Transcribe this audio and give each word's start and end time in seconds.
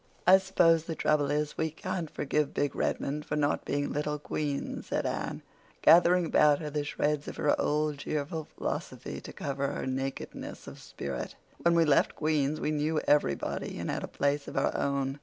"I 0.25 0.39
suppose 0.39 0.85
the 0.85 0.95
trouble 0.95 1.29
is 1.29 1.59
we 1.59 1.69
can't 1.69 2.09
forgive 2.09 2.55
big 2.55 2.75
Redmond 2.75 3.23
for 3.23 3.35
not 3.35 3.65
being 3.65 3.93
little 3.93 4.17
Queen's," 4.17 4.87
said 4.87 5.05
Anne, 5.05 5.43
gathering 5.83 6.25
about 6.25 6.57
her 6.57 6.71
the 6.71 6.83
shreds 6.83 7.27
of 7.27 7.35
her 7.37 7.55
old 7.61 7.99
cheerful 7.99 8.47
philosophy 8.57 9.21
to 9.21 9.31
cover 9.31 9.67
her 9.71 9.85
nakedness 9.85 10.65
of 10.65 10.79
spirit. 10.79 11.35
"When 11.59 11.75
we 11.75 11.85
left 11.85 12.15
Queen's 12.15 12.59
we 12.59 12.71
knew 12.71 12.97
everybody 13.01 13.77
and 13.77 13.91
had 13.91 14.03
a 14.03 14.07
place 14.07 14.47
of 14.47 14.57
our 14.57 14.75
own. 14.75 15.19